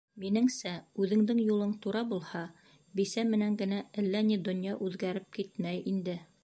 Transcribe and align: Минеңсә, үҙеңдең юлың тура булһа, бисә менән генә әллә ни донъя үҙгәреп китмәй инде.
Минеңсә, 0.21 0.71
үҙеңдең 1.03 1.41
юлың 1.41 1.75
тура 1.83 2.01
булһа, 2.13 2.43
бисә 3.01 3.29
менән 3.35 3.59
генә 3.63 3.83
әллә 4.05 4.27
ни 4.33 4.43
донъя 4.49 4.79
үҙгәреп 4.89 5.31
китмәй 5.39 5.89
инде. 5.95 6.21